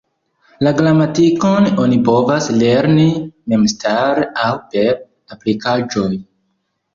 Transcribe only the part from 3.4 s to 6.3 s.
memstare aŭ per aplikaĵoj.